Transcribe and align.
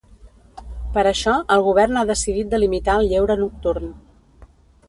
Per 0.95 1.03
això 1.11 1.35
el 1.57 1.61
govern 1.69 2.01
ha 2.01 2.05
decidit 2.13 2.51
de 2.55 2.63
limitar 2.65 2.99
el 3.03 3.09
lleure 3.13 3.37
nocturn. 3.45 3.97